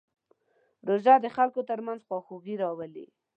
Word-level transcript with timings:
روژه 0.87 1.13
د 1.23 1.27
خلکو 1.35 1.61
ترمنځ 1.69 1.99
خواخوږي 2.07 2.55
راولي. 2.61 3.05